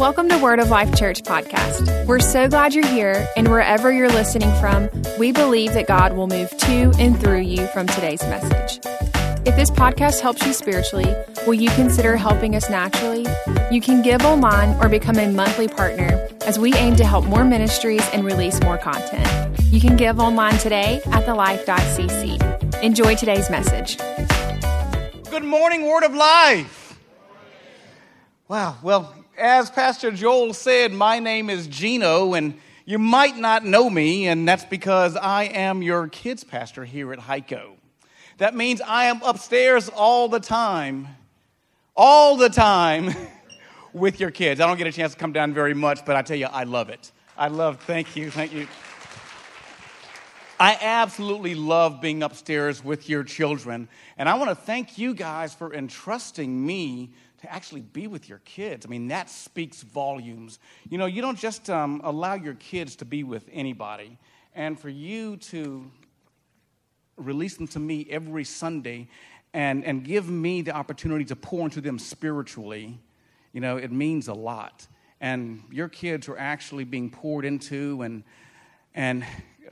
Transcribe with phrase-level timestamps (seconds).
[0.00, 2.06] Welcome to Word of Life Church podcast.
[2.06, 4.88] We're so glad you're here, and wherever you're listening from,
[5.18, 8.80] we believe that God will move to and through you from today's message.
[9.46, 11.14] If this podcast helps you spiritually,
[11.46, 13.26] will you consider helping us naturally?
[13.70, 17.44] You can give online or become a monthly partner as we aim to help more
[17.44, 19.60] ministries and release more content.
[19.64, 22.82] You can give online today at thelife.cc.
[22.82, 23.98] Enjoy today's message.
[25.30, 26.98] Good morning, Word of Life.
[28.48, 32.54] Wow, well, as Pastor Joel said, my name is Geno, and
[32.84, 37.20] you might not know me, and that's because I am your kids' pastor here at
[37.20, 37.76] HICO.
[38.36, 41.08] That means I am upstairs all the time,
[41.96, 43.14] all the time
[43.94, 44.60] with your kids.
[44.60, 46.64] I don't get a chance to come down very much, but I tell you, I
[46.64, 47.10] love it.
[47.36, 48.68] I love, thank you, thank you.
[50.58, 53.88] I absolutely love being upstairs with your children.
[54.18, 58.40] And I want to thank you guys for entrusting me to actually be with your
[58.44, 58.84] kids.
[58.84, 60.58] I mean, that speaks volumes.
[60.88, 64.18] You know, you don't just um, allow your kids to be with anybody.
[64.54, 65.90] And for you to
[67.16, 69.08] release them to me every Sunday
[69.54, 72.98] and, and give me the opportunity to pour into them spiritually,
[73.52, 74.86] you know, it means a lot.
[75.20, 78.22] And your kids are actually being poured into, and,
[78.94, 79.24] and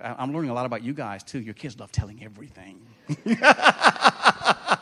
[0.03, 1.41] I'm learning a lot about you guys too.
[1.41, 2.81] Your kids love telling everything.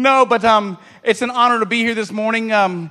[0.00, 2.90] no, but um, it's an honor to be here this morning um,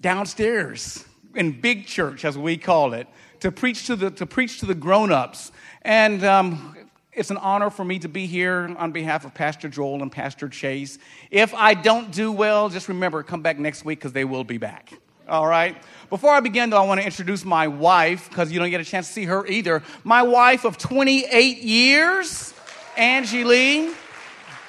[0.00, 1.04] downstairs
[1.34, 3.06] in big church, as we call it,
[3.40, 5.52] to preach to the, to preach to the grown ups.
[5.82, 6.74] And um,
[7.12, 10.48] it's an honor for me to be here on behalf of Pastor Joel and Pastor
[10.48, 10.98] Chase.
[11.30, 14.56] If I don't do well, just remember, come back next week because they will be
[14.56, 14.98] back.
[15.28, 15.76] All right?
[16.08, 18.84] Before I begin, though, I want to introduce my wife because you don't get a
[18.84, 19.82] chance to see her either.
[20.02, 22.54] My wife of 28 years,
[22.96, 23.94] Angie Lee.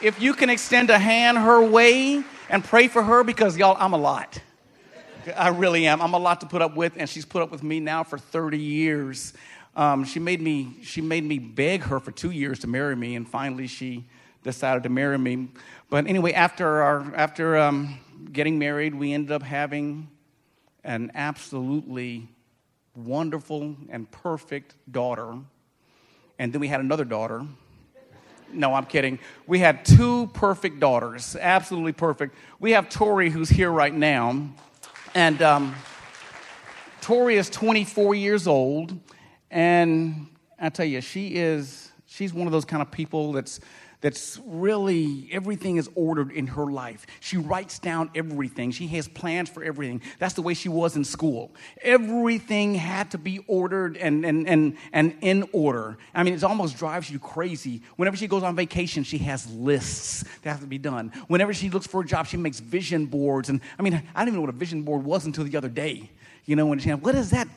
[0.06, 3.94] If you can extend a hand her way and pray for her because, y'all, I'm
[3.94, 4.40] a lot.
[5.36, 6.00] I really am.
[6.00, 8.20] I'm a lot to put up with, and she's put up with me now for
[8.20, 9.34] 30 years.
[9.76, 13.16] Um, she made me she made me beg her for two years to marry me,
[13.16, 14.06] and finally she
[14.44, 15.48] decided to marry me.
[15.90, 17.98] But anyway, after our after um,
[18.32, 20.08] getting married, we ended up having
[20.84, 22.30] an absolutely
[22.96, 25.34] wonderful and perfect daughter.
[26.38, 27.48] And then we had another daughter.
[28.56, 29.20] No, I'm kidding.
[29.48, 32.36] We had two perfect daughters, absolutely perfect.
[32.60, 34.50] We have Tori, who's here right now.
[35.14, 35.76] And um,
[37.02, 38.98] Tori is 24 years old.
[39.52, 40.28] And
[40.60, 43.60] I tell you, she is, she's one of those kind of people that's
[44.06, 47.08] that's really everything is ordered in her life.
[47.22, 48.70] She writes down everything.
[48.70, 50.00] She has plans for everything.
[50.20, 51.56] That's the way she was in school.
[51.82, 55.98] Everything had to be ordered and, and, and, and in order.
[56.14, 57.82] I mean, it almost drives you crazy.
[57.96, 61.12] Whenever she goes on vacation, she has lists that have to be done.
[61.28, 63.50] Whenever she looks for a job, she makes vision boards.
[63.50, 65.68] And I mean, I didn't even know what a vision board was until the other
[65.68, 66.12] day.
[66.46, 67.48] You know, when she, what is that?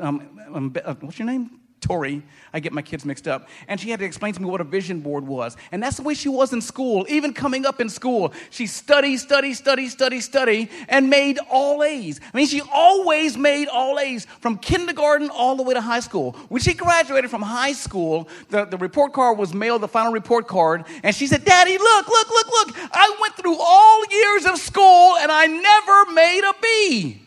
[0.00, 1.60] Um, um, uh, what's your name?
[1.80, 2.22] Tori.
[2.52, 3.48] I get my kids mixed up.
[3.68, 5.56] And she had to explain to me what a vision board was.
[5.72, 8.32] And that's the way she was in school, even coming up in school.
[8.50, 12.20] She studied, studied, studied, studied, studied, and made all A's.
[12.32, 16.32] I mean, she always made all A's from kindergarten all the way to high school.
[16.48, 20.48] When she graduated from high school, the, the report card was mailed, the final report
[20.48, 22.76] card, and she said, Daddy, look, look, look, look.
[22.92, 27.26] I went through all years of school and I never made a B.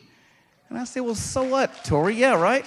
[0.69, 2.15] And I said, Well, so what, Tori?
[2.15, 2.65] Yeah, right?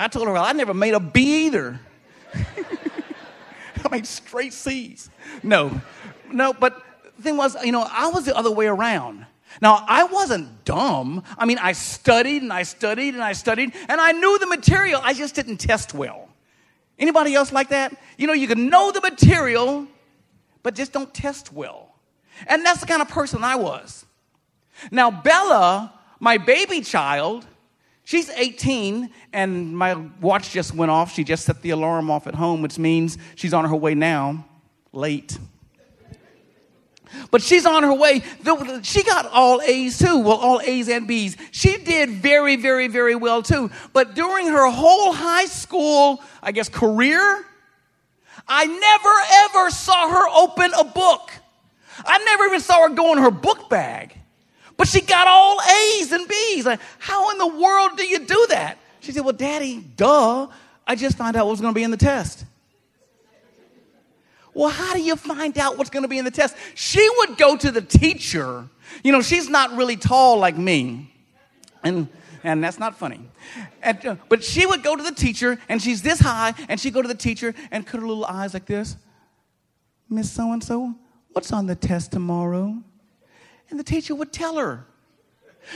[0.00, 1.78] I told her, well, I never made a B either.
[2.34, 5.10] I made straight C's.
[5.42, 5.80] No,
[6.32, 6.82] no, but
[7.16, 9.26] the thing was, you know, I was the other way around.
[9.60, 11.22] Now, I wasn't dumb.
[11.36, 15.00] I mean, I studied and I studied and I studied and I knew the material.
[15.04, 16.28] I just didn't test well.
[16.98, 17.94] Anybody else like that?
[18.16, 19.86] You know, you can know the material,
[20.62, 21.94] but just don't test well.
[22.46, 24.06] And that's the kind of person I was.
[24.90, 27.46] Now, Bella, my baby child,
[28.10, 31.14] She's 18, and my watch just went off.
[31.14, 34.44] She just set the alarm off at home, which means she's on her way now,
[34.92, 35.38] late.
[37.30, 38.24] But she's on her way.
[38.82, 40.18] She got all A's too.
[40.18, 41.36] Well, all A's and B's.
[41.52, 43.70] She did very, very, very well too.
[43.92, 47.44] But during her whole high school, I guess, career,
[48.48, 51.30] I never ever saw her open a book.
[52.04, 54.19] I never even saw her go in her book bag.
[54.80, 56.64] But she got all A's and B's.
[56.64, 58.78] Like, how in the world do you do that?
[59.00, 60.46] She said, Well, Daddy, duh.
[60.86, 62.46] I just found out what was going to be in the test.
[64.54, 66.56] Well, how do you find out what's going to be in the test?
[66.74, 68.70] She would go to the teacher.
[69.04, 71.12] You know, she's not really tall like me.
[71.84, 72.08] And
[72.42, 73.20] and that's not funny.
[73.82, 76.94] And, uh, but she would go to the teacher, and she's this high, and she'd
[76.94, 78.96] go to the teacher and cut her little eyes like this.
[80.08, 80.94] Miss So and so,
[81.32, 82.82] what's on the test tomorrow?
[83.70, 84.84] And the teacher would tell her.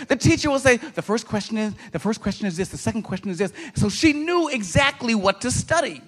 [0.08, 3.02] The teacher will say, the first question is, the first question is this, the second
[3.02, 3.52] question is this.
[3.75, 6.02] So she knew exactly what to study.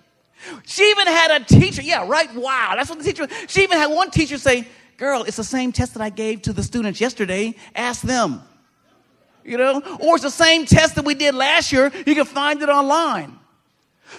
[0.64, 3.86] She even had a teacher, yeah, right, wow, that's what the teacher, she even had
[3.86, 4.66] one teacher say,
[4.96, 8.42] girl, it's the same test that I gave to the students yesterday, ask them.
[9.44, 12.60] You know, or it's the same test that we did last year, you can find
[12.62, 13.38] it online.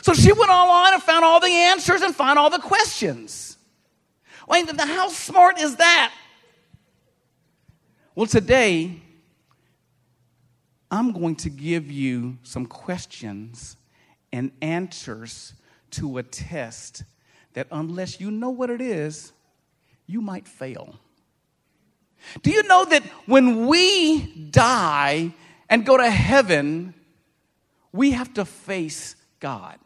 [0.02, 3.58] So she went online and found all the answers and found all the questions.
[4.48, 6.14] Wait, how smart is that?
[8.18, 9.00] Well, today,
[10.90, 13.78] I'm going to give you some questions
[14.34, 15.54] and answers
[15.92, 17.04] to a test
[17.54, 19.34] that, unless you know what it is,
[20.08, 20.96] you might fail.
[22.42, 25.32] Do you know that when we die
[25.70, 26.96] and go to heaven,
[27.92, 29.78] we have to face God?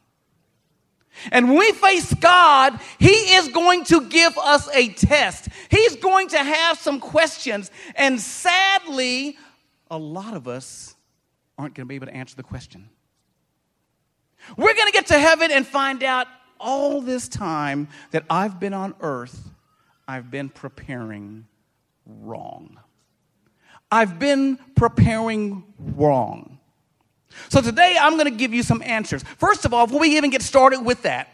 [1.31, 5.49] And when we face God, He is going to give us a test.
[5.69, 7.69] He's going to have some questions.
[7.95, 9.37] And sadly,
[9.89, 10.95] a lot of us
[11.57, 12.89] aren't going to be able to answer the question.
[14.57, 16.27] We're going to get to heaven and find out
[16.59, 19.49] all this time that I've been on earth,
[20.07, 21.47] I've been preparing
[22.05, 22.79] wrong.
[23.91, 26.59] I've been preparing wrong.
[27.49, 29.23] So today I'm going to give you some answers.
[29.37, 31.29] First of all, before we even get started with that,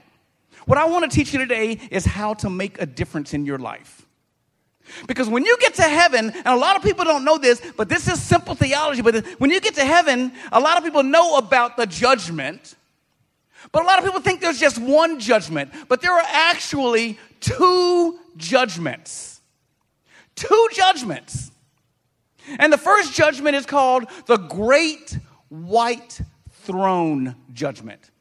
[0.65, 3.57] what I want to teach you today is how to make a difference in your
[3.57, 4.05] life.
[5.07, 7.89] Because when you get to heaven, and a lot of people don't know this, but
[7.89, 11.37] this is simple theology, but when you get to heaven, a lot of people know
[11.37, 12.75] about the judgment,
[13.71, 18.19] but a lot of people think there's just one judgment, but there are actually two
[18.37, 19.41] judgments.
[20.35, 21.51] Two judgments.
[22.59, 25.17] And the first judgment is called the Great
[25.49, 28.11] White Throne Judgment.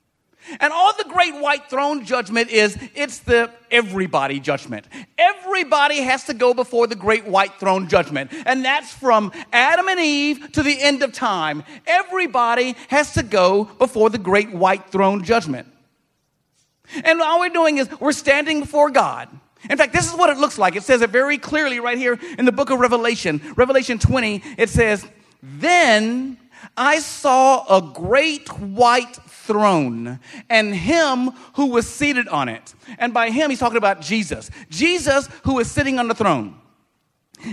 [0.60, 4.86] And all the great white throne judgment is it's the everybody judgment.
[5.18, 8.32] Everybody has to go before the great white throne judgment.
[8.46, 11.64] And that's from Adam and Eve to the end of time.
[11.86, 15.66] Everybody has to go before the great white throne judgment.
[17.04, 19.28] And all we're doing is we're standing before God.
[19.68, 20.76] In fact, this is what it looks like.
[20.76, 23.40] It says it very clearly right here in the book of Revelation.
[23.56, 25.04] Revelation 20, it says,
[25.42, 26.38] Then
[26.76, 30.20] I saw a great white throne
[30.50, 32.74] and him who was seated on it.
[32.98, 34.50] And by him, he's talking about Jesus.
[34.68, 36.56] Jesus who is sitting on the throne.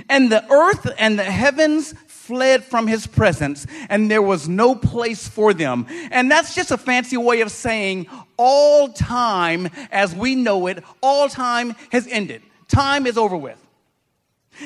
[0.09, 5.27] And the earth and the heavens fled from his presence, and there was no place
[5.27, 5.85] for them.
[6.09, 11.27] And that's just a fancy way of saying all time as we know it, all
[11.27, 12.41] time has ended.
[12.69, 13.59] Time is over with.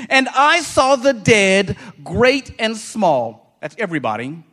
[0.10, 4.44] And I saw the dead, great and small, that's everybody,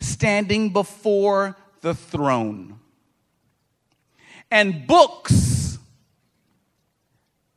[0.00, 2.78] standing before the throne.
[4.50, 5.78] And books,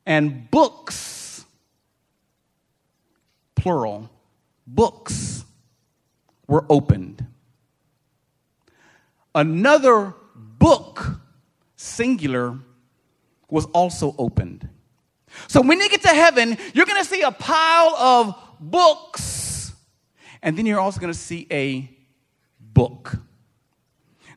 [0.06, 1.46] and books,
[3.56, 4.10] plural,
[4.68, 5.46] books
[6.48, 7.26] were opened.
[9.34, 11.20] Another book,
[11.76, 12.60] singular,
[13.50, 14.68] was also opened.
[15.48, 19.22] So when you get to heaven, you're going to see a pile of books,
[20.44, 21.90] and then you're also going to see a
[22.60, 23.18] book.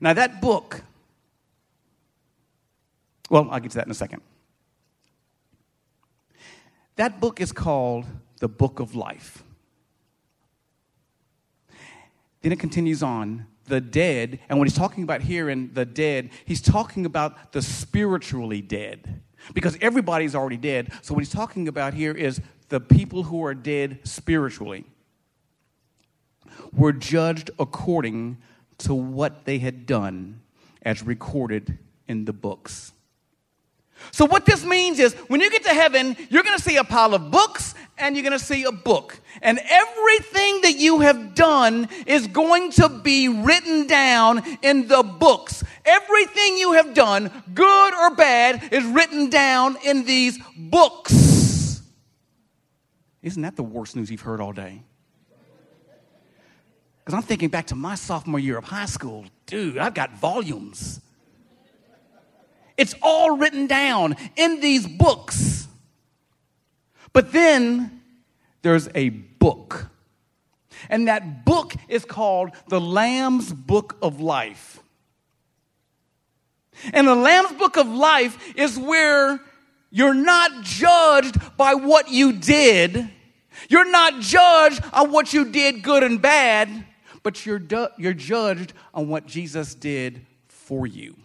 [0.00, 0.82] Now, that book,
[3.29, 4.23] well, I'll get to that in a second.
[6.94, 8.06] That book is called
[8.38, 9.43] the Book of Life.
[12.40, 16.30] Then it continues on the dead, and when he's talking about here in the dead,
[16.45, 19.23] he's talking about the spiritually dead.
[19.52, 20.92] Because everybody's already dead.
[21.02, 24.85] So what he's talking about here is the people who are dead spiritually
[26.72, 28.38] were judged according
[28.78, 30.40] to what they had done
[30.82, 32.92] as recorded in the books.
[34.12, 36.84] So, what this means is when you get to heaven, you're going to see a
[36.84, 39.18] pile of books and you're going to see a book.
[39.42, 45.64] And everything that you have done is going to be written down in the books.
[45.84, 51.80] Everything you have done, good or bad, is written down in these books.
[53.22, 54.82] Isn't that the worst news you've heard all day?
[57.06, 59.26] Because I'm thinking back to my sophomore year of high school.
[59.46, 61.00] Dude, I've got volumes.
[62.76, 65.68] It's all written down in these books.
[67.12, 68.02] But then
[68.62, 69.86] there's a book.
[70.90, 74.80] And that book is called the Lamb's Book of Life.
[76.92, 79.40] And the Lamb's Book of Life is where
[79.92, 83.08] you're not judged by what you did.
[83.68, 86.86] You're not judged on what you did, good and bad
[87.26, 91.16] but you're, du- you're judged on what Jesus did for you.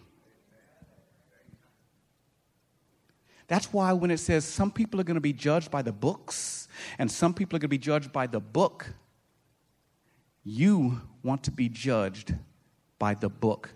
[3.46, 6.66] That's why when it says some people are going to be judged by the books
[6.98, 8.94] and some people are going to be judged by the book,
[10.42, 12.34] you want to be judged
[12.98, 13.70] by the book.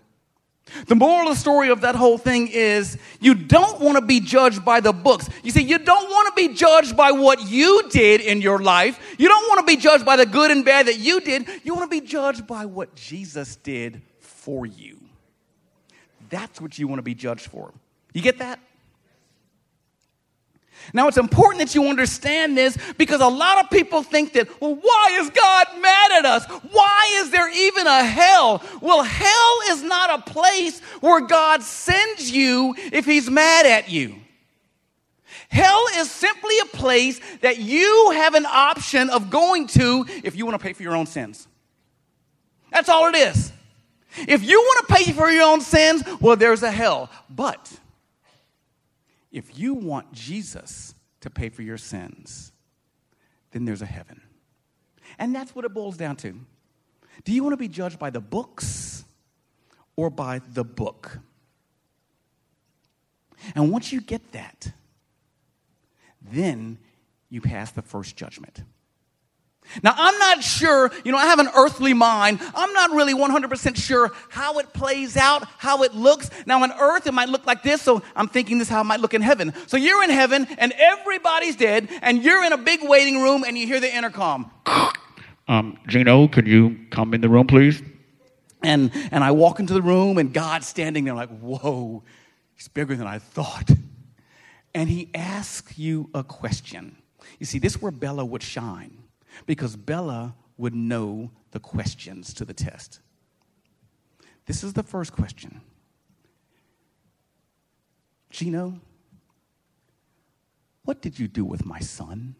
[0.87, 4.19] The moral of the story of that whole thing is you don't want to be
[4.19, 5.29] judged by the books.
[5.43, 8.99] You see, you don't want to be judged by what you did in your life.
[9.17, 11.47] You don't want to be judged by the good and bad that you did.
[11.63, 14.99] You want to be judged by what Jesus did for you.
[16.29, 17.73] That's what you want to be judged for.
[18.13, 18.59] You get that?
[20.93, 24.75] Now, it's important that you understand this because a lot of people think that, well,
[24.75, 26.45] why is God mad at us?
[26.71, 28.63] Why is there even a hell?
[28.81, 34.15] Well, hell is not a place where God sends you if He's mad at you.
[35.49, 40.45] Hell is simply a place that you have an option of going to if you
[40.45, 41.47] want to pay for your own sins.
[42.71, 43.51] That's all it is.
[44.27, 47.09] If you want to pay for your own sins, well, there's a hell.
[47.29, 47.71] But
[49.31, 52.51] if you want Jesus to pay for your sins,
[53.51, 54.21] then there's a heaven.
[55.17, 56.39] And that's what it boils down to.
[57.23, 59.03] Do you want to be judged by the books
[59.95, 61.19] or by the book?
[63.55, 64.71] And once you get that,
[66.21, 66.77] then
[67.29, 68.63] you pass the first judgment.
[69.83, 72.39] Now, I'm not sure, you know, I have an earthly mind.
[72.55, 76.29] I'm not really 100% sure how it plays out, how it looks.
[76.45, 78.99] Now, on earth, it might look like this, so I'm thinking this how it might
[78.99, 79.53] look in heaven.
[79.67, 83.57] So you're in heaven, and everybody's dead, and you're in a big waiting room, and
[83.57, 84.51] you hear the intercom.
[85.49, 87.81] Um, Geno, could you come in the room, please?
[88.63, 92.03] And, and I walk into the room, and God's standing there, like, whoa,
[92.53, 93.69] he's bigger than I thought.
[94.75, 96.97] And he asks you a question.
[97.39, 99.06] You see, this is where Bella would shine
[99.45, 102.99] because Bella would know the questions to the test.
[104.45, 105.61] This is the first question
[108.29, 108.79] Geno,
[110.83, 112.35] what did you do with my son?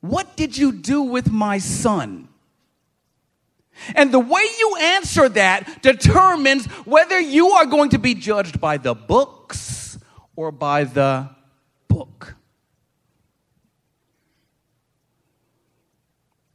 [0.00, 2.28] What did you do with my son?
[3.94, 8.76] And the way you answer that determines whether you are going to be judged by
[8.76, 9.98] the books
[10.36, 11.30] or by the
[11.88, 12.36] book.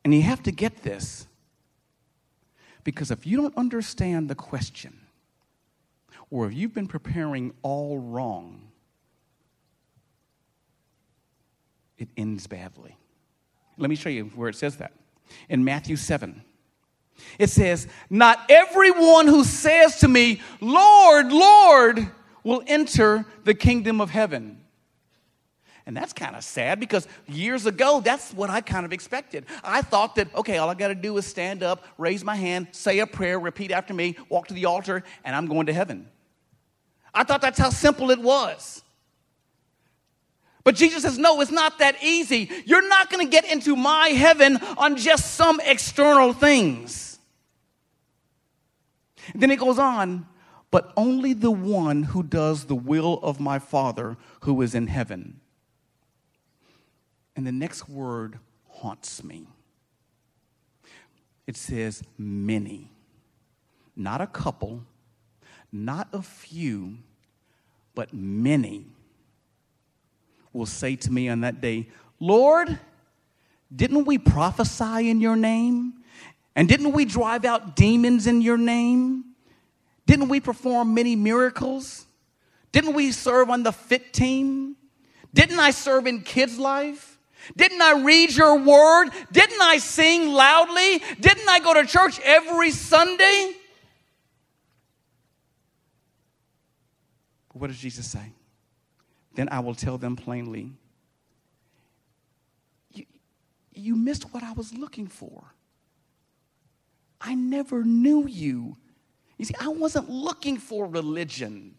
[0.10, 1.28] And you have to get this
[2.84, 5.02] because if you don't understand the question,
[6.32, 8.72] or if you've been preparing all wrong,
[12.00, 12.98] it ends badly.
[13.78, 14.94] Let me show you where it says that.
[15.48, 16.42] In Matthew 7,
[17.38, 22.10] it says, Not everyone who says to me, Lord, Lord,
[22.44, 24.60] will enter the kingdom of heaven
[25.90, 29.48] and that's kind of sad because years ago, that's what I kind of expected.
[29.64, 32.68] I thought that, okay, all I got to do is stand up, raise my hand,
[32.74, 36.08] say a prayer, repeat after me, walk to the altar, and I'm going to heaven.
[37.12, 38.84] I thought that's how simple it was.
[40.64, 42.52] But Jesus says, no, it's not that easy.
[42.68, 47.18] You're not going to get into my heaven on just some external things.
[49.34, 50.28] then it goes on,
[50.70, 55.42] but only the one who does the will of my Father who is in heaven.
[57.40, 59.48] And the next word haunts me.
[61.48, 62.92] It says many,
[63.96, 64.84] not a couple,
[65.72, 66.98] not a few,
[67.96, 68.88] but many
[70.52, 71.88] will say to me on that day,
[72.20, 72.78] Lord,
[73.74, 75.94] didn't we prophesy in your name?
[76.58, 79.24] And didn't we drive out demons in your name?
[80.06, 82.06] Didn't we perform many miracles?
[82.74, 84.76] Didn't we serve on the fit team?
[85.34, 87.16] Didn't I serve in kids' life?
[87.56, 89.10] Didn't I read your word?
[89.32, 91.02] Didn't I sing loudly?
[91.20, 93.54] Didn't I go to church every Sunday?
[97.50, 98.34] But What does Jesus say?
[99.36, 100.72] Then I will tell them plainly
[102.92, 103.06] you,
[103.74, 105.54] you missed what I was looking for.
[107.22, 108.78] I never knew you.
[109.38, 111.76] You see, I wasn't looking for religion,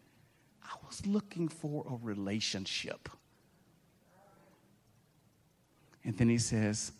[0.63, 3.09] I was looking for a relationship.
[6.03, 6.91] And then he says,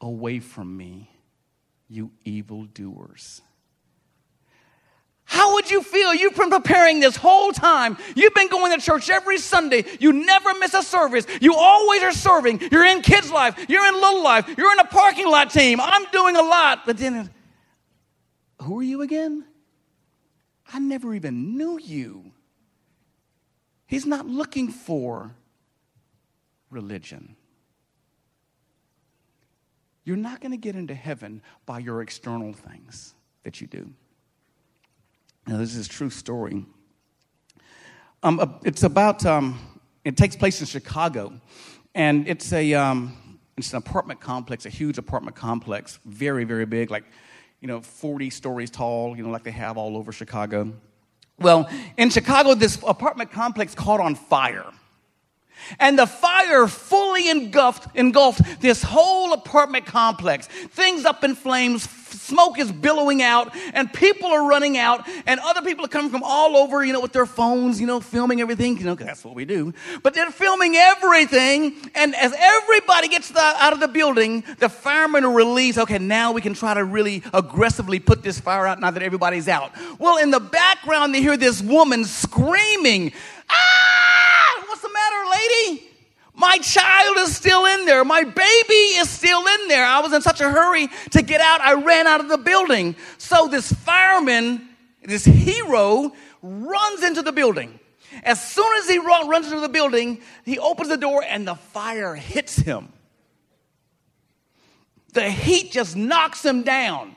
[0.00, 1.10] Away from me,
[1.88, 3.40] you evildoers.
[5.24, 6.12] How would you feel?
[6.12, 7.96] You've been preparing this whole time.
[8.14, 9.84] You've been going to church every Sunday.
[9.98, 11.26] You never miss a service.
[11.40, 12.60] You always are serving.
[12.70, 13.64] You're in kids' life.
[13.68, 14.46] You're in little life.
[14.58, 15.80] You're in a parking lot team.
[15.80, 16.80] I'm doing a lot.
[16.84, 17.30] But then,
[18.60, 19.44] who are you again?
[20.72, 22.32] I never even knew you.
[23.86, 25.34] He's not looking for
[26.70, 27.36] religion.
[30.04, 33.90] You're not going to get into heaven by your external things that you do.
[35.46, 36.64] Now, this is a true story.
[38.22, 39.58] Um, it's about, um,
[40.04, 41.32] it takes place in Chicago,
[41.94, 43.16] and it's a, um,
[43.56, 47.04] It's an apartment complex, a huge apartment complex, very, very big, like,
[47.60, 50.72] you know, 40 stories tall, you know, like they have all over Chicago.
[51.38, 54.64] Well, in Chicago, this apartment complex caught on fire.
[55.78, 60.46] And the fire fully engulfed, engulfed this whole apartment complex.
[60.46, 65.62] Things up in flames, smoke is billowing out, and people are running out, and other
[65.62, 68.76] people are coming from all over, you know, with their phones, you know, filming everything,
[68.78, 69.72] you know, that's what we do.
[70.02, 75.24] But they're filming everything, and as everybody gets the, out of the building, the firemen
[75.24, 75.78] are released.
[75.78, 79.48] Okay, now we can try to really aggressively put this fire out now that everybody's
[79.48, 79.72] out.
[79.98, 83.12] Well, in the background, they hear this woman screaming,
[83.48, 84.64] Ah!
[84.66, 85.88] What's the matter, lady?
[86.42, 88.04] My child is still in there.
[88.04, 89.84] My baby is still in there.
[89.84, 92.96] I was in such a hurry to get out, I ran out of the building.
[93.16, 94.68] So this fireman,
[95.04, 97.78] this hero, runs into the building.
[98.24, 101.54] As soon as he run, runs into the building, he opens the door and the
[101.54, 102.92] fire hits him.
[105.12, 107.14] The heat just knocks him down.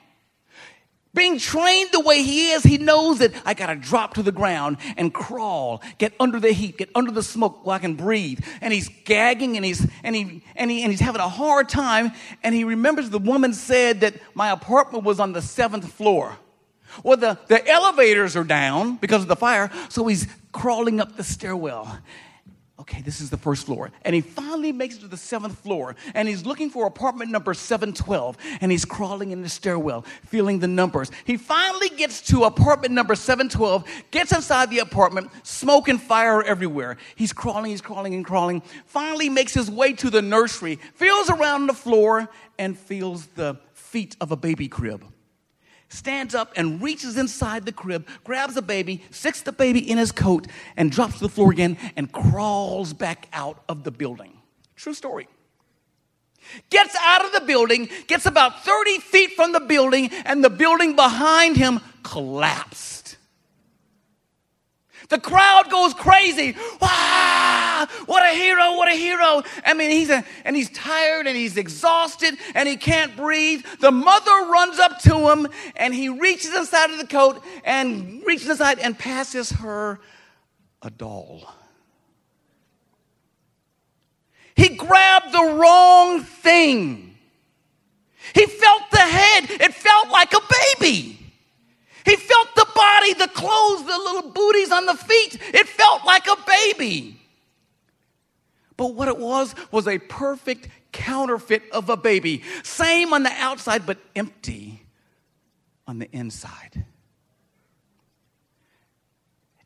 [1.16, 4.78] Being trained the way he is, he knows that I gotta drop to the ground
[4.98, 8.42] and crawl, get under the heat, get under the smoke where I can breathe.
[8.62, 12.12] And he's gagging and he's and he and he and he's having a hard time.
[12.44, 16.38] And he remembers the woman said that my apartment was on the seventh floor.
[17.02, 21.24] Well, the, the elevators are down because of the fire, so he's crawling up the
[21.24, 22.00] stairwell
[22.77, 23.89] okay, this is the first floor.
[24.01, 27.53] And he finally makes it to the seventh floor and he's looking for apartment number
[27.53, 31.10] 712 and he's crawling in the stairwell, feeling the numbers.
[31.24, 36.98] He finally gets to apartment number 712, gets inside the apartment, smoke and fire everywhere.
[37.15, 41.67] He's crawling, he's crawling and crawling, finally makes his way to the nursery, feels around
[41.67, 45.03] the floor, and feels the feet of a baby crib
[45.89, 50.12] stands up and reaches inside the crib, grabs the baby, sticks the baby in his
[50.12, 54.34] coat, and drops to the floor again and crawls back out of the building.
[54.75, 55.27] True story.
[56.70, 60.96] Gets out of the building, gets about 30 feet from the building, and the building
[60.96, 62.95] behind him collapsed.
[65.09, 66.55] The crowd goes crazy.
[66.81, 69.44] Wow, what a hero, what a hero.
[69.65, 73.63] I mean, he's a, and he's tired and he's exhausted and he can't breathe.
[73.79, 78.50] The mother runs up to him and he reaches inside of the coat and reaches
[78.50, 80.00] inside and passes her
[80.81, 81.50] a doll.
[84.55, 87.18] He grabbed the wrong thing.
[88.33, 89.50] He felt the head.
[89.50, 90.39] It felt like a
[90.79, 91.25] baby.
[92.05, 95.39] He felt the body, the clothes, the little booties on the feet.
[95.53, 97.20] It felt like a baby.
[98.77, 102.44] But what it was was a perfect counterfeit of a baby.
[102.63, 104.85] Same on the outside, but empty
[105.87, 106.85] on the inside.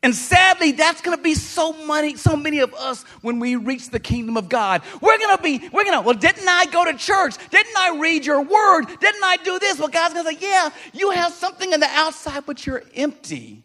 [0.02, 3.90] And sadly, that's going to be so many, so many of us when we reach
[3.90, 4.80] the kingdom of God.
[5.02, 7.36] We're going to be, we're going to, well, didn't I go to church?
[7.50, 8.86] Didn't I read your word?
[8.86, 9.78] Didn't I do this?
[9.78, 13.62] Well, God's going to say, yeah, you have something on the outside, but you're empty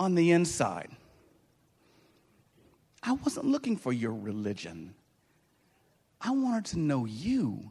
[0.00, 0.90] on the inside.
[3.00, 4.94] I wasn't looking for your religion.
[6.20, 7.70] I wanted to know you.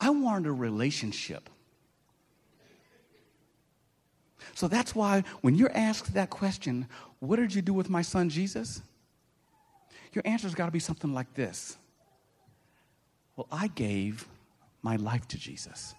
[0.00, 1.50] I wanted a relationship.
[4.54, 6.86] So that's why when you're asked that question,
[7.20, 8.82] what did you do with my son Jesus?
[10.12, 11.76] Your answer's got to be something like this
[13.36, 14.26] Well, I gave
[14.82, 15.94] my life to Jesus.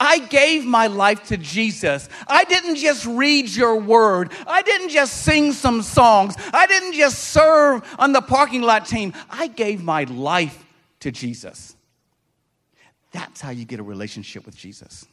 [0.00, 2.08] I gave my life to Jesus.
[2.26, 4.32] I didn't just read your word.
[4.46, 6.34] I didn't just sing some songs.
[6.54, 9.12] I didn't just serve on the parking lot team.
[9.28, 10.64] I gave my life
[11.00, 11.76] to Jesus.
[13.12, 15.06] That's how you get a relationship with Jesus.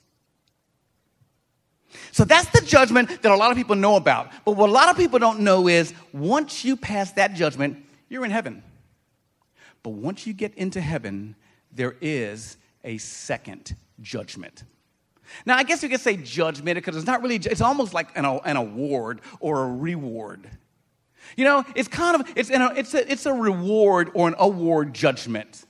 [2.11, 4.31] So that's the judgment that a lot of people know about.
[4.45, 8.25] But what a lot of people don't know is once you pass that judgment, you're
[8.25, 8.63] in heaven.
[9.83, 11.35] But once you get into heaven,
[11.71, 14.63] there is a second judgment.
[15.45, 18.25] Now, I guess you could say judgment because it's not really, it's almost like an,
[18.25, 20.49] an award or a reward.
[21.37, 24.93] You know, it's kind of, it's, a, it's, a, it's a reward or an award
[24.93, 25.65] judgment.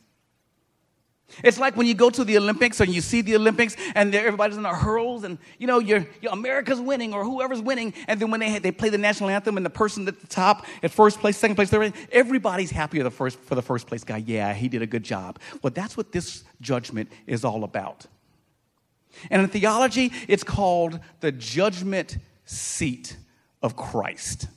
[1.44, 4.58] It's like when you go to the Olympics and you see the Olympics and everybody's
[4.58, 8.40] in the hurls and you know you're, America's winning or whoever's winning and then when
[8.40, 11.38] they they play the national anthem and the person at the top at first place,
[11.38, 14.18] second place, third place, everybody's happy for the first for the first place guy.
[14.18, 15.40] Yeah, he did a good job.
[15.62, 18.06] Well, that's what this judgment is all about.
[19.30, 23.18] And in theology, it's called the judgment seat
[23.62, 24.48] of Christ.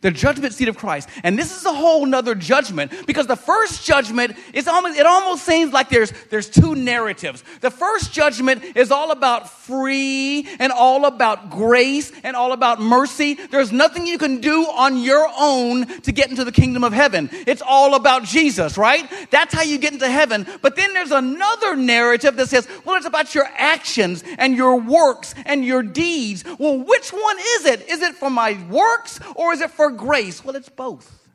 [0.00, 1.08] The judgment seat of Christ.
[1.22, 5.44] And this is a whole nother judgment because the first judgment is almost, it almost
[5.44, 7.42] seems like there's, there's two narratives.
[7.60, 13.34] The first judgment is all about free and all about grace and all about mercy.
[13.34, 17.28] There's nothing you can do on your own to get into the kingdom of heaven.
[17.32, 19.08] It's all about Jesus, right?
[19.30, 20.46] That's how you get into heaven.
[20.62, 25.34] But then there's another narrative that says, well, it's about your actions and your works
[25.44, 26.44] and your deeds.
[26.58, 27.88] Well, which one is it?
[27.88, 30.44] Is it for my works or is it for grace?
[30.44, 31.28] Well, it's both.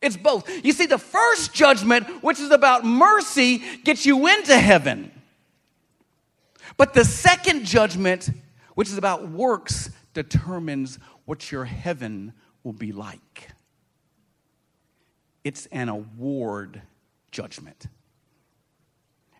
[0.00, 0.48] It's both.
[0.64, 5.12] You see, the first judgment, which is about mercy, gets you into heaven.
[6.78, 8.30] But the second judgment,
[8.76, 12.32] which is about works, determines what your heaven
[12.64, 13.50] will be like.
[15.44, 16.80] It's an award
[17.30, 17.88] judgment.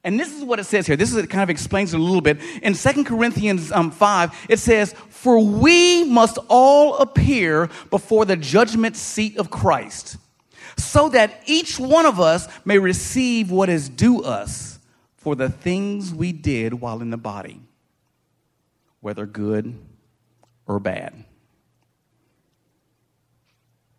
[0.03, 0.97] And this is what it says here.
[0.97, 2.39] This is it kind of explains it a little bit.
[2.63, 8.97] In 2 Corinthians um, 5, it says, For we must all appear before the judgment
[8.97, 10.17] seat of Christ,
[10.79, 14.79] so that each one of us may receive what is due us
[15.17, 17.61] for the things we did while in the body,
[19.01, 19.79] whether good
[20.67, 21.25] or bad.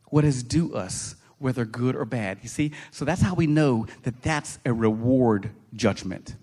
[0.06, 2.38] What is due us whether good or bad.
[2.41, 2.71] You see?
[2.91, 6.36] So that's how we know that that's a reward judgment.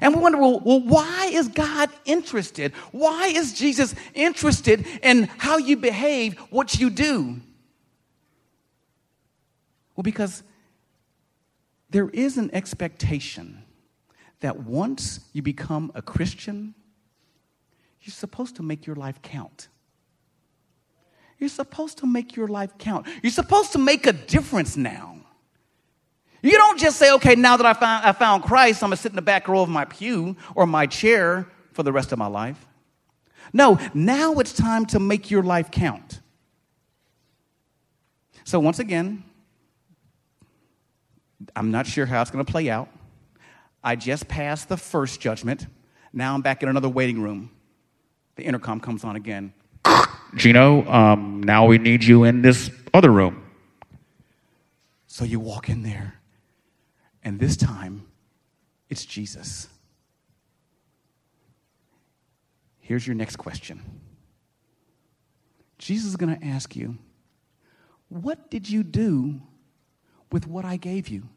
[0.00, 2.72] And we wonder, well, well, why is God interested?
[2.90, 7.40] Why is Jesus interested in how you behave, what you do?
[9.94, 10.42] Well, because
[11.90, 13.62] there is an expectation
[14.40, 16.74] that once you become a Christian,
[18.00, 19.68] you're supposed to make your life count.
[21.38, 23.06] You're supposed to make your life count.
[23.22, 25.16] You're supposed to make a difference now.
[26.42, 29.02] You don't just say, okay, now that I found, I found Christ, I'm going to
[29.02, 32.18] sit in the back row of my pew or my chair for the rest of
[32.18, 32.66] my life.
[33.52, 36.20] No, now it's time to make your life count.
[38.44, 39.24] So, once again,
[41.56, 42.88] I'm not sure how it's going to play out.
[43.82, 45.66] I just passed the first judgment.
[46.12, 47.50] Now I'm back in another waiting room.
[48.36, 49.52] The intercom comes on again.
[50.36, 53.42] Geno, um, now we need you in this other room.
[55.06, 56.14] So you walk in there,
[57.22, 58.06] and this time
[58.88, 59.68] it's Jesus.
[62.80, 63.80] Here's your next question
[65.78, 66.96] Jesus is going to ask you,
[68.08, 69.40] What did you do
[70.30, 71.28] with what I gave you?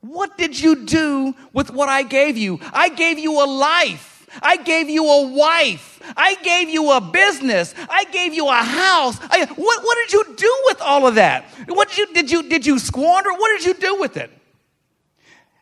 [0.00, 2.60] What did you do with what I gave you?
[2.72, 4.17] I gave you a life.
[4.42, 6.00] I gave you a wife.
[6.16, 7.74] I gave you a business.
[7.88, 9.18] I gave you a house.
[9.22, 11.44] I, what, what did you do with all of that?
[11.68, 13.30] What did you, did you, did you squander?
[13.32, 14.30] What did you do with it?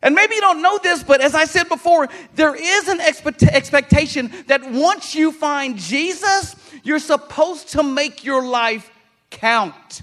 [0.03, 3.43] And maybe you don't know this, but as I said before, there is an expect-
[3.43, 8.91] expectation that once you find Jesus, you're supposed to make your life
[9.31, 10.03] count.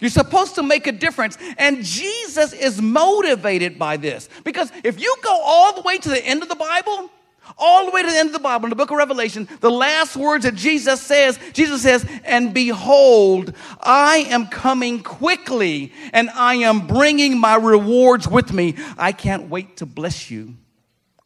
[0.00, 1.36] You're supposed to make a difference.
[1.58, 4.28] And Jesus is motivated by this.
[4.44, 7.10] Because if you go all the way to the end of the Bible,
[7.58, 9.70] all the way to the end of the Bible, in the book of Revelation, the
[9.70, 16.54] last words that Jesus says, Jesus says, And behold, I am coming quickly, and I
[16.56, 18.76] am bringing my rewards with me.
[18.96, 20.56] I can't wait to bless you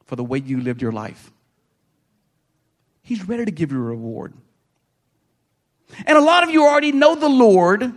[0.07, 1.31] for the way you lived your life.
[3.03, 4.35] He's ready to give you a reward.
[6.07, 7.93] And a lot of you already know the Lord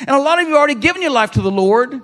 [0.00, 2.00] and a lot of you have already given your life to the Lord,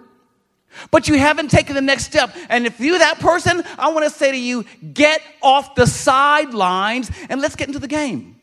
[0.91, 2.35] but you haven't taken the next step.
[2.49, 7.11] And if you're that person, I want to say to you, get off the sidelines
[7.29, 8.37] and let's get into the game.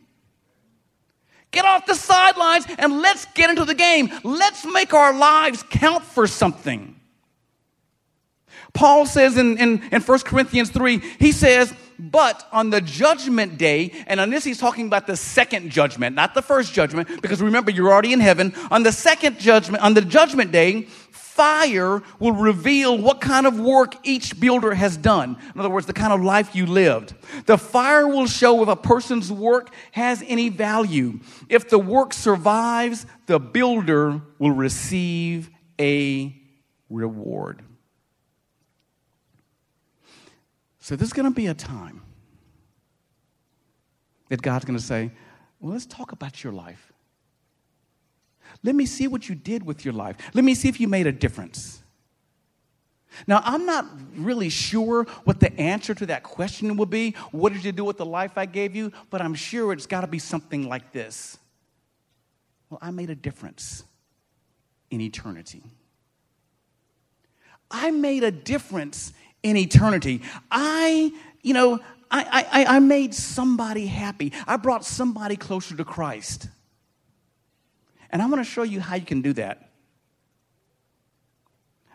[1.52, 4.12] Get off the sidelines and let's get into the game.
[4.24, 7.00] Let's make our lives count for something.
[8.74, 13.92] Paul says in, in, in 1 Corinthians 3, he says, but on the judgment day,
[14.08, 17.72] and on this he's talking about the second judgment, not the first judgment, because remember,
[17.72, 18.54] you're already in heaven.
[18.72, 20.88] On the second judgment, on the judgment day,
[21.36, 25.38] fire will reveal what kind of work each builder has done.
[25.54, 27.14] In other words, the kind of life you lived.
[27.46, 31.20] The fire will show if a person's work has any value.
[31.50, 36.34] If the work survives, the builder will receive a
[36.90, 37.62] reward.
[40.86, 42.04] So there's going to be a time
[44.30, 45.10] that God's going to say,
[45.60, 46.94] Well, let's talk about your life.
[48.62, 50.16] Let me see what you did with your life.
[50.36, 51.82] Let me see if you made a difference.
[53.26, 57.16] Now, I'm not really sure what the answer to that question will be.
[57.32, 58.92] What did you do with the life I gave you?
[59.10, 61.40] But I'm sure it's got to be something like this
[62.70, 63.86] Well, I made a difference
[64.92, 65.64] in eternity.
[67.72, 69.14] I made a difference
[69.46, 70.24] in eternity.
[70.50, 71.12] I,
[71.44, 71.80] you know,
[72.10, 74.34] I, I, I made somebody happy.
[74.48, 76.50] I brought somebody closer to Christ.
[78.10, 79.70] And I want to show you how you can do that.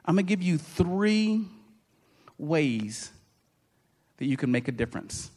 [0.05, 1.45] I'm going to give you three
[2.39, 3.11] ways
[4.19, 5.33] that you can make a difference.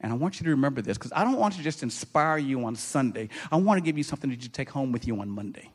[0.00, 2.62] And I want you to remember this because I don't want to just inspire you
[2.66, 3.30] on Sunday.
[3.50, 5.70] I want to give you something that you take home with you on Monday.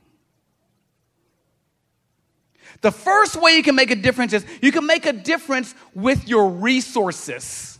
[2.81, 6.27] The first way you can make a difference is you can make a difference with
[6.27, 7.79] your resources.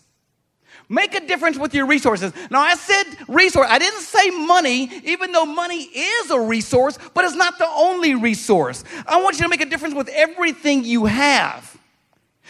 [0.91, 2.33] Make a difference with your resources.
[2.49, 3.67] Now, I said resource.
[3.69, 8.15] I didn't say money, even though money is a resource, but it's not the only
[8.15, 8.83] resource.
[9.05, 11.79] I want you to make a difference with everything you have.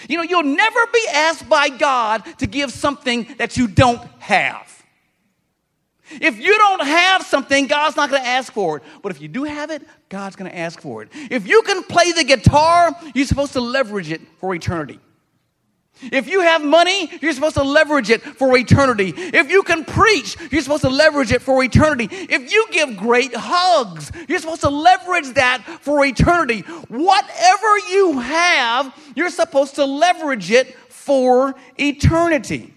[0.08, 4.79] You know, you'll never be asked by God to give something that you don't have.
[6.12, 8.84] If you don't have something, God's not going to ask for it.
[9.02, 11.10] But if you do have it, God's going to ask for it.
[11.14, 15.00] If you can play the guitar, you're supposed to leverage it for eternity.
[16.02, 19.14] If you have money, you're supposed to leverage it for eternity.
[19.16, 22.08] If you can preach, you're supposed to leverage it for eternity.
[22.10, 26.62] If you give great hugs, you're supposed to leverage that for eternity.
[26.88, 32.74] Whatever you have, you're supposed to leverage it for eternity.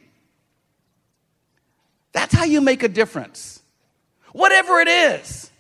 [2.12, 3.62] That's how you make a difference.
[4.32, 5.50] Whatever it is.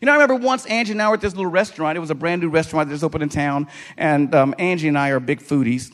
[0.00, 1.96] You know, I remember once Angie and I were at this little restaurant.
[1.96, 3.68] It was a brand new restaurant that just opened in town.
[3.96, 5.92] And um, Angie and I are big foodies.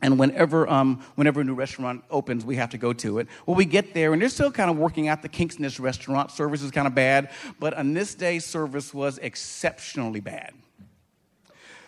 [0.00, 3.26] And whenever, um, whenever a new restaurant opens, we have to go to it.
[3.46, 5.80] Well, we get there, and they're still kind of working out the kinks in this
[5.80, 6.30] restaurant.
[6.30, 10.54] Service is kind of bad, but on this day, service was exceptionally bad.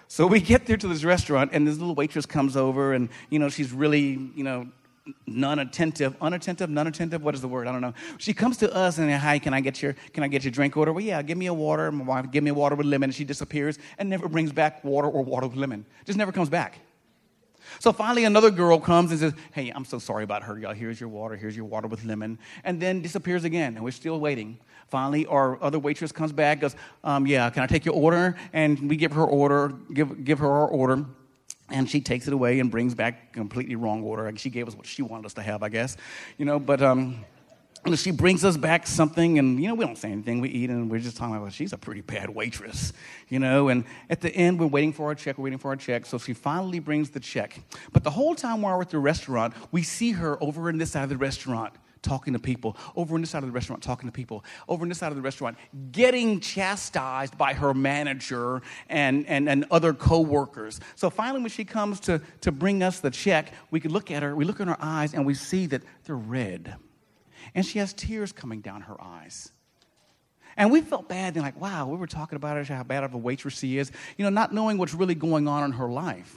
[0.09, 3.39] So we get there to this restaurant, and this little waitress comes over, and you
[3.39, 4.67] know she's really, you know,
[5.27, 7.23] non-attentive, unattentive, non-attentive.
[7.23, 7.67] What is the word?
[7.67, 7.95] I don't know.
[8.19, 10.77] She comes to us and hi, can I get your can I get your drink
[10.77, 10.93] order?
[10.93, 11.91] Well, yeah, give me a water.
[11.93, 13.09] My wife, give me a water with lemon.
[13.09, 15.85] And she disappears and never brings back water or water with lemon.
[16.05, 16.81] Just never comes back.
[17.79, 20.75] So finally, another girl comes and says, Hey, I'm so sorry about her, y'all.
[20.75, 21.37] Here's your water.
[21.37, 22.39] Here's your water with lemon.
[22.65, 24.59] And then disappears again, and we're still waiting.
[24.89, 28.37] Finally, our other waitress comes back, goes, um, Yeah, can I take your order?
[28.53, 31.05] And we give her order, give, give her our order.
[31.71, 34.31] And she takes it away and brings back completely wrong order.
[34.37, 35.97] She gave us what she wanted us to have, I guess.
[36.37, 37.25] You know, but um,
[37.95, 40.41] she brings us back something, and you know, we don't say anything.
[40.41, 42.93] We eat, and we're just talking about she's a pretty bad waitress,
[43.29, 43.69] you know.
[43.69, 45.39] And at the end, we're waiting for our check.
[45.39, 46.07] We're waiting for our check.
[46.07, 47.61] So she finally brings the check.
[47.93, 50.91] But the whole time while we're at the restaurant, we see her over in this
[50.91, 54.09] side of the restaurant talking to people, over in this side of the restaurant talking
[54.09, 55.57] to people, over in this side of the restaurant
[55.93, 60.81] getting chastised by her manager and, and, and other coworkers.
[60.97, 64.23] So finally, when she comes to, to bring us the check, we can look at
[64.23, 66.77] her, we look in her eyes, and we see that they're red
[67.55, 69.53] and she has tears coming down her eyes.
[70.57, 71.35] And we felt bad.
[71.35, 73.91] They're like, wow, we were talking about her, how bad of a waitress she is,
[74.17, 76.37] you know, not knowing what's really going on in her life.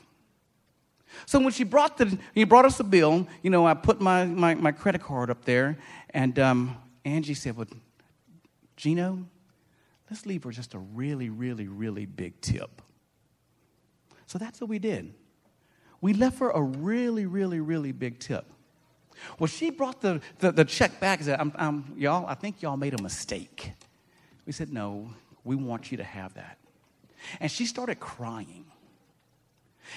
[1.25, 4.25] So when she brought the, he brought us a bill, you know, I put my,
[4.25, 5.77] my, my credit card up there,
[6.09, 7.67] and um, Angie said, well,
[8.75, 9.25] Geno,
[10.09, 12.81] let's leave her just a really, really, really big tip.
[14.25, 15.13] So that's what we did.
[16.01, 18.45] We left her a really, really, really big tip.
[19.39, 22.61] Well, she brought the, the, the check back and said, I'm, I'm, Y'all, I think
[22.61, 23.71] y'all made a mistake.
[24.45, 25.09] We said, No,
[25.43, 26.57] we want you to have that.
[27.39, 28.65] And she started crying.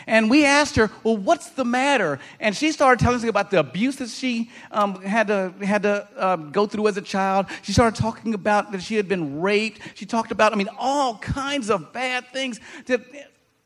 [0.07, 2.18] And we asked her, Well, what's the matter?
[2.40, 6.09] And she started telling us about the abuse that she um, had to, had to
[6.16, 7.46] uh, go through as a child.
[7.62, 9.81] She started talking about that she had been raped.
[9.94, 13.01] She talked about, I mean, all kinds of bad things that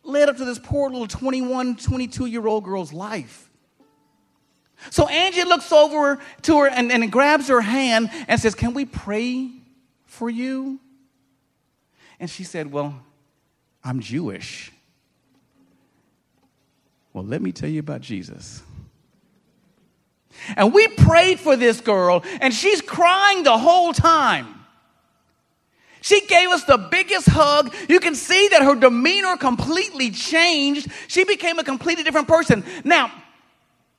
[0.02, 3.50] led up to this poor little 21, 22 year old girl's life.
[4.90, 8.85] So Angie looks over to her and, and grabs her hand and says, Can we
[8.85, 9.50] pray
[10.06, 10.80] for you?
[12.18, 12.98] And she said, Well,
[13.85, 14.72] I'm Jewish.
[17.12, 18.62] Well, let me tell you about Jesus.
[20.57, 24.57] And we prayed for this girl, and she's crying the whole time.
[26.03, 27.75] She gave us the biggest hug.
[27.88, 30.88] You can see that her demeanor completely changed.
[31.09, 32.64] She became a completely different person.
[32.85, 33.12] Now,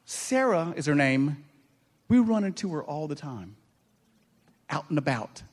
[0.06, 1.44] Sarah is her name.
[2.10, 3.56] We run into her all the time,
[4.70, 5.44] out and about.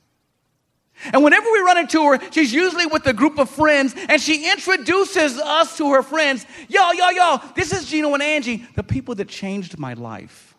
[1.13, 4.51] And whenever we run into her, she's usually with a group of friends, and she
[4.51, 6.45] introduces us to her friends.
[6.67, 10.55] Y'all, y'all, y'all, this is Geno and Angie, the people that changed my life.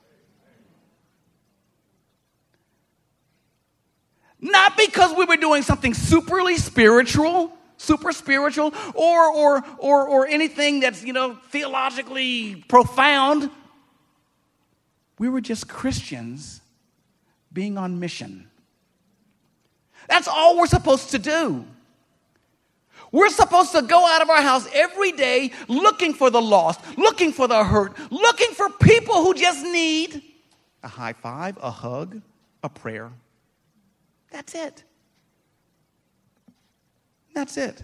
[4.41, 10.81] Not because we were doing something superly spiritual, super spiritual, or, or, or, or anything
[10.81, 13.51] that's, you know, theologically profound.
[15.19, 16.63] We were just Christians
[17.53, 18.50] being on mission.
[20.11, 21.65] That's all we're supposed to do.
[23.13, 27.33] We're supposed to go out of our house every day looking for the lost, looking
[27.33, 30.21] for the hurt, looking for people who just need
[30.83, 32.21] a high five, a hug,
[32.65, 33.13] a prayer.
[34.33, 34.83] That's it.
[37.33, 37.81] That's it.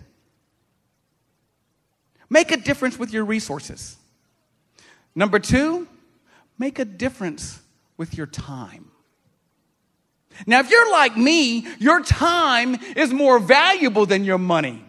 [2.28, 3.96] Make a difference with your resources.
[5.14, 5.86] Number two,
[6.58, 7.60] make a difference
[7.96, 8.90] with your time.
[10.46, 14.84] Now, if you're like me, your time is more valuable than your money.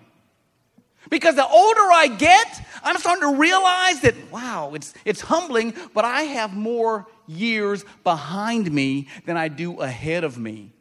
[1.09, 6.05] Because the older I get, I'm starting to realize that, wow, it's, it's humbling, but
[6.05, 10.73] I have more years behind me than I do ahead of me.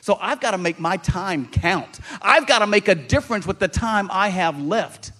[0.00, 2.00] So I've got to make my time count.
[2.22, 5.12] I've got to make a difference with the time I have left.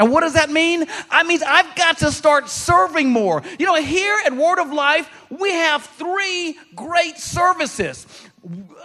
[0.00, 0.86] And what does that mean?
[1.10, 3.42] I mean I've got to start serving more.
[3.58, 8.06] You know, here at Word of Life, we have three great services.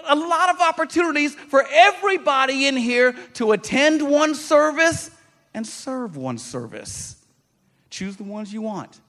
[0.08, 5.10] A lot of opportunities for everybody in here to attend one service
[5.54, 7.16] and serve one service.
[7.90, 9.00] Choose the ones you want.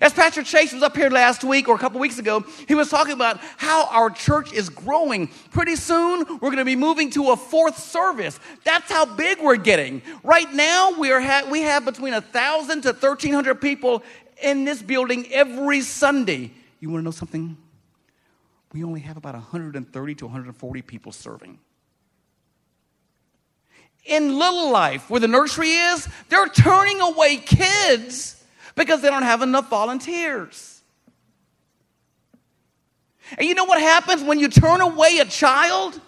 [0.00, 2.88] As Pastor Chase was up here last week or a couple weeks ago, he was
[2.88, 5.28] talking about how our church is growing.
[5.50, 8.38] Pretty soon, we're going to be moving to a fourth service.
[8.62, 10.02] That's how big we're getting.
[10.22, 14.04] Right now, we, are ha- we have between 1,000 to 1,300 people
[14.40, 16.52] in this building every Sunday.
[16.78, 17.56] You want to know something?
[18.72, 21.58] We only have about 130 to 140 people serving.
[24.04, 28.39] In Little Life, where the nursery is, they're turning away kids
[28.80, 30.80] because they don't have enough volunteers.
[33.36, 36.00] And you know what happens when you turn away a child?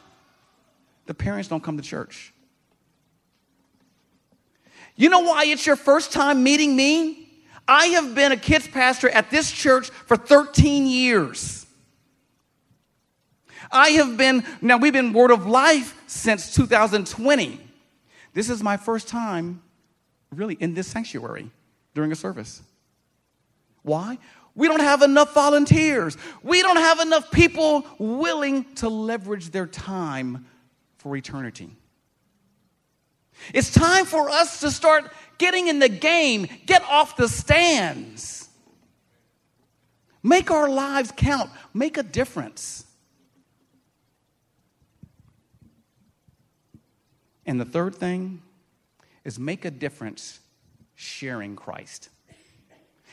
[1.04, 2.32] The parents don't come to church.
[4.96, 7.28] You know why it's your first time meeting me?
[7.68, 11.66] I have been a kids pastor at this church for 13 years.
[13.70, 17.60] I have been, now we've been Word of Life since 2020.
[18.32, 19.60] This is my first time
[20.30, 21.50] really in this sanctuary
[21.94, 22.62] during a service.
[23.82, 24.18] Why?
[24.54, 26.16] We don't have enough volunteers.
[26.42, 30.46] We don't have enough people willing to leverage their time
[30.98, 31.70] for eternity.
[33.52, 38.48] It's time for us to start getting in the game, get off the stands.
[40.22, 42.84] Make our lives count, make a difference.
[47.44, 48.42] And the third thing
[49.24, 50.38] is make a difference
[51.02, 52.08] sharing Christ.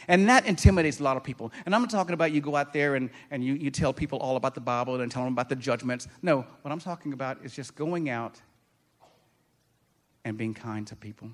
[0.08, 1.52] And that intimidates a lot of people.
[1.65, 4.17] And I'm not talking about you go out there and, and you, you tell people
[4.19, 6.08] all about the Bible and tell them about the judgments.
[6.21, 8.39] No, what I'm talking about is just going out
[10.23, 11.30] and being kind to people.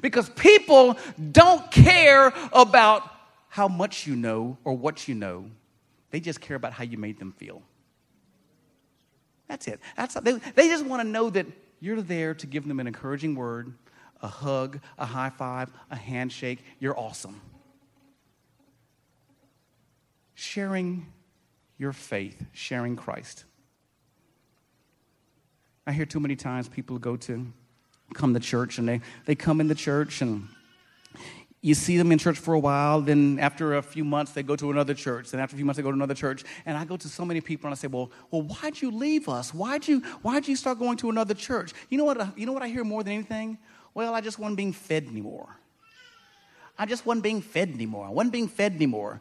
[0.00, 0.98] Because people
[1.32, 3.08] don't care about
[3.48, 5.46] how much you know or what you know,
[6.10, 7.62] they just care about how you made them feel.
[9.48, 9.78] That's it.
[9.96, 11.46] That's, they, they just want to know that
[11.80, 13.74] you're there to give them an encouraging word
[14.24, 16.64] a hug, a high five, a handshake.
[16.80, 17.42] You're awesome.
[20.34, 21.06] Sharing
[21.76, 23.44] your faith, sharing Christ.
[25.86, 27.46] I hear too many times people go to
[28.14, 30.48] come to church and they, they come in the church and
[31.60, 34.56] you see them in church for a while, then after a few months they go
[34.56, 36.44] to another church, then after a few months they go to another church.
[36.64, 39.30] And I go to so many people and I say, Well, well, why'd you leave
[39.30, 39.54] us?
[39.54, 41.72] Why'd you why'd you start going to another church?
[41.88, 43.56] You know what you know what I hear more than anything?
[43.94, 45.56] Well, I just wasn't being fed anymore.
[46.76, 48.06] I just wasn't being fed anymore.
[48.06, 49.20] I wasn't being fed anymore.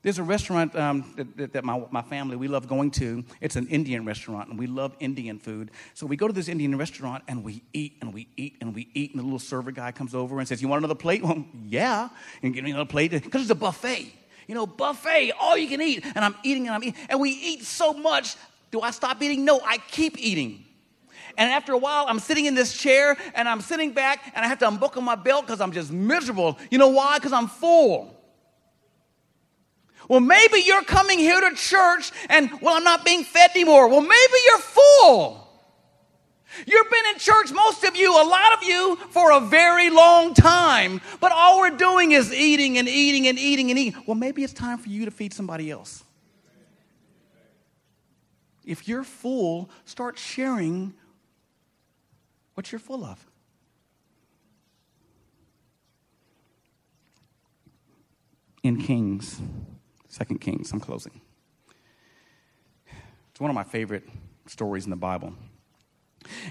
[0.00, 3.24] There's a restaurant um, that, that, my, my family, we love going to.
[3.40, 5.72] It's an Indian restaurant, and we love Indian food.
[5.94, 8.88] So we go to this Indian restaurant, and we eat, and we eat, and we
[8.94, 11.22] eat, and the little server guy comes over and says, you want another plate?
[11.28, 12.08] Well, yeah.
[12.42, 14.12] And give me another plate, because it's a buffet.
[14.46, 16.04] You know, buffet, all you can eat.
[16.14, 17.00] And I'm eating, and I'm eating.
[17.10, 18.36] And we eat so much.
[18.70, 19.44] Do I stop eating?
[19.44, 20.64] No, I keep eating.
[21.38, 24.48] And after a while, I'm sitting in this chair and I'm sitting back and I
[24.48, 26.58] have to unbuckle my belt because I'm just miserable.
[26.68, 27.18] You know why?
[27.18, 28.14] Because I'm full.
[30.08, 33.88] Well, maybe you're coming here to church and, well, I'm not being fed anymore.
[33.88, 35.48] Well, maybe you're full.
[36.66, 40.34] You've been in church, most of you, a lot of you, for a very long
[40.34, 44.02] time, but all we're doing is eating and eating and eating and eating.
[44.06, 46.02] Well, maybe it's time for you to feed somebody else.
[48.64, 50.94] If you're full, start sharing
[52.58, 53.24] what you're full of.
[58.64, 59.40] In Kings,
[60.08, 61.20] Second Kings, I'm closing.
[63.30, 64.08] It's one of my favorite
[64.46, 65.34] stories in the Bible.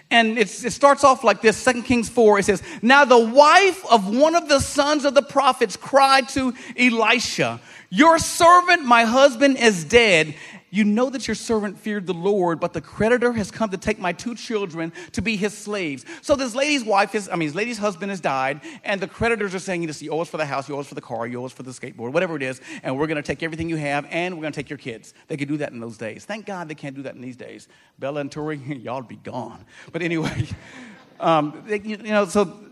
[0.10, 2.40] And it starts off like this Second Kings 4.
[2.40, 6.54] It says, Now the wife of one of the sons of the prophets cried to
[6.78, 10.36] Elisha, Your servant, my husband, is dead.
[10.70, 14.00] You know that your servant feared the Lord, but the creditor has come to take
[14.00, 16.04] my two children to be his slaves.
[16.22, 19.56] So this lady's wife is, I mean, this lady's husband has died, and the creditors
[19.56, 21.42] are saying, you owe us for the house, you owe us for the car, you
[21.42, 23.78] owe us for the skateboard, whatever it is, and we're going to take everything you
[23.78, 25.14] have, and we're going to take your kids.
[25.28, 26.26] They could do that in those days.
[26.26, 27.70] Thank God they can't do that in these days.
[27.98, 29.64] Bella and Tori, y'all be gone.
[29.94, 30.50] But anyway,
[31.22, 32.67] um, you know, so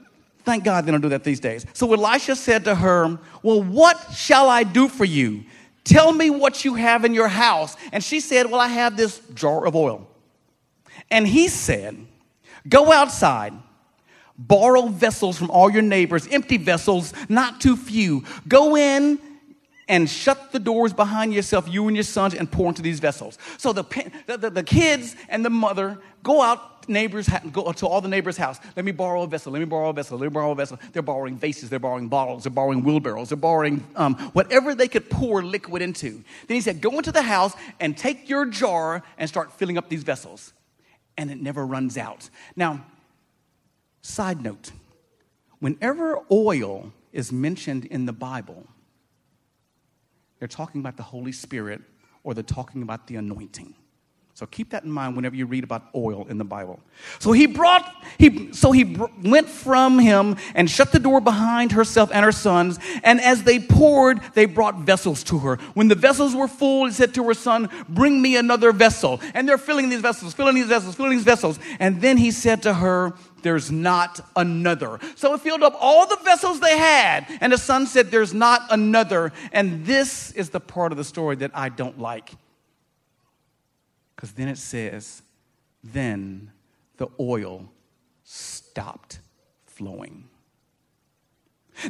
[0.45, 1.65] thank God they don't do that these days.
[1.73, 5.43] So Elisha said to her, Well, what shall I do for you?
[5.83, 7.75] Tell me what you have in your house.
[7.91, 10.07] And she said, Well, I have this jar of oil.
[11.11, 11.97] And he said,
[12.67, 13.53] Go outside,
[14.37, 18.23] borrow vessels from all your neighbors, empty vessels, not too few.
[18.47, 19.19] Go in
[19.87, 23.37] and shut the doors behind yourself, you and your sons, and pour into these vessels.
[23.57, 23.83] So the,
[24.25, 28.59] the, the, kids and the mother go out neighbors go to all the neighbors' house.
[28.75, 29.51] Let me borrow a vessel.
[29.51, 30.17] Let me borrow a vessel.
[30.17, 30.77] Let me borrow a vessel.
[30.91, 31.69] They're borrowing vases.
[31.69, 32.43] They're borrowing bottles.
[32.43, 33.29] They're borrowing wheelbarrows.
[33.29, 36.23] They're borrowing um, whatever they could pour liquid into.
[36.47, 39.89] Then he said, "Go into the house and take your jar and start filling up
[39.89, 40.53] these vessels,
[41.17, 42.85] and it never runs out." Now,
[44.01, 44.71] side note:
[45.59, 48.67] whenever oil is mentioned in the Bible
[50.39, 51.81] they're talking about the Holy Spirit
[52.23, 53.73] or they're talking about the anointing.
[54.35, 56.81] So keep that in mind whenever you read about oil in the Bible.
[57.19, 61.71] So he brought, he, so he br- went from him and shut the door behind
[61.71, 62.77] herself and her sons.
[63.05, 65.55] And as they poured, they brought vessels to her.
[65.73, 69.21] When the vessels were full, he said to her son, Bring me another vessel.
[69.33, 71.57] And they're filling these vessels, filling these vessels, filling these vessels.
[71.79, 74.99] And then he said to her, there's not another.
[75.15, 77.27] So it filled up all the vessels they had.
[77.39, 79.33] And the son said, There's not another.
[79.51, 82.31] And this is the part of the story that I don't like.
[84.15, 85.21] Because then it says,
[85.83, 86.51] Then
[86.97, 87.69] the oil
[88.23, 89.19] stopped
[89.65, 90.29] flowing.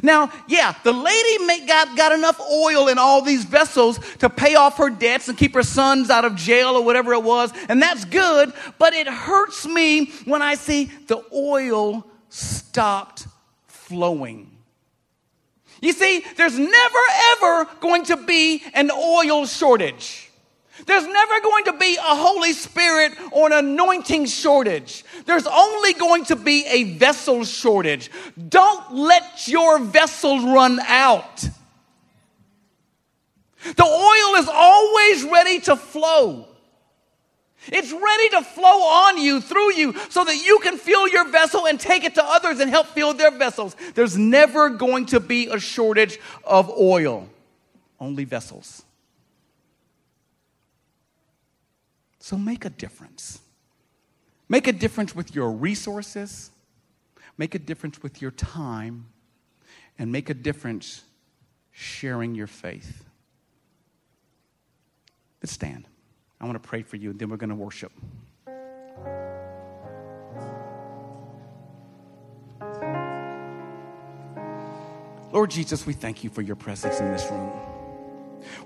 [0.02, 4.78] Now, yeah, the lady got, got enough oil in all these vessels to pay off
[4.78, 8.04] her debts and keep her sons out of jail or whatever it was, and that's
[8.04, 13.26] good, but it hurts me when I see the oil stopped
[13.66, 14.50] flowing.
[15.80, 16.98] You see, there's never
[17.32, 20.25] ever going to be an oil shortage.
[20.86, 25.04] There's never going to be a Holy Spirit or an anointing shortage.
[25.24, 28.10] There's only going to be a vessel shortage.
[28.48, 31.48] Don't let your vessel run out.
[33.64, 36.46] The oil is always ready to flow.
[37.68, 41.66] It's ready to flow on you, through you, so that you can fill your vessel
[41.66, 43.74] and take it to others and help fill their vessels.
[43.94, 47.28] There's never going to be a shortage of oil,
[47.98, 48.84] only vessels.
[52.26, 53.38] So make a difference.
[54.48, 56.50] Make a difference with your resources,
[57.38, 59.06] make a difference with your time,
[59.96, 61.04] and make a difference
[61.70, 63.04] sharing your faith.
[65.40, 65.86] Let's stand.
[66.40, 67.92] I want to pray for you, and then we're going to worship.
[75.30, 77.75] Lord Jesus, we thank you for your presence in this room.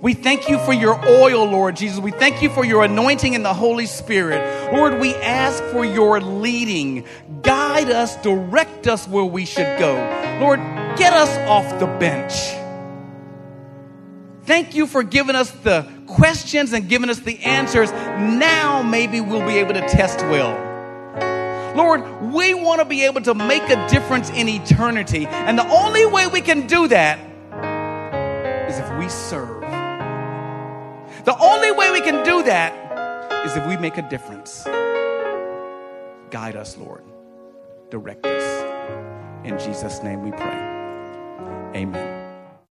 [0.01, 1.99] We thank you for your oil, Lord Jesus.
[1.99, 4.73] We thank you for your anointing in the Holy Spirit.
[4.73, 7.05] Lord, we ask for your leading.
[7.43, 9.95] Guide us, direct us where we should go.
[10.41, 10.59] Lord,
[10.97, 12.33] get us off the bench.
[14.45, 17.93] Thank you for giving us the questions and giving us the answers.
[17.93, 20.69] Now maybe we'll be able to test well.
[21.77, 25.27] Lord, we want to be able to make a difference in eternity.
[25.27, 27.19] And the only way we can do that
[28.69, 29.60] is if we serve.
[31.25, 32.73] The only way we can do that
[33.47, 34.65] is if we make a difference.
[36.31, 37.05] Guide us, Lord.
[37.91, 39.45] Direct us.
[39.45, 40.61] In Jesus' name we pray.
[41.75, 42.20] Amen.